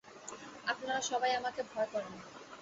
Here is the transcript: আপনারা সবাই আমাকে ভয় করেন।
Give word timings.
আপনারা 0.67 1.01
সবাই 1.01 1.31
আমাকে 1.35 1.61
ভয় 1.71 1.87
করেন। 1.93 2.13